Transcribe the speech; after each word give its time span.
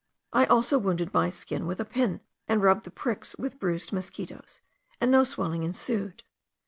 I 0.33 0.45
also 0.45 0.79
wounded 0.79 1.13
my 1.13 1.29
skin 1.29 1.67
with 1.67 1.79
a 1.79 1.85
pin, 1.85 2.21
and 2.47 2.63
rubbed 2.63 2.85
the 2.85 2.89
pricks 2.89 3.35
with 3.37 3.59
bruised 3.59 3.93
mosquitos, 3.93 4.59
and 4.99 5.11
no 5.11 5.23
swelling 5.23 5.61
ensued. 5.61 6.23